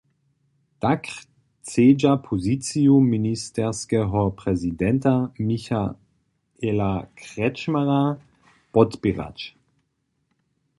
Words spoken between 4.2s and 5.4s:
prezidenta